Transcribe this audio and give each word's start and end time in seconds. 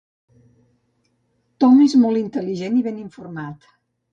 Tom 1.65 1.77
és 1.89 1.95
molt 2.07 2.23
intel·ligent 2.23 2.81
i 2.81 2.85
ben 2.89 2.99
informat. 3.05 3.71